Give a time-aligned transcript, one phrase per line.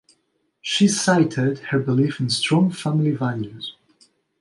[0.63, 3.75] She cited her belief in "strong family values".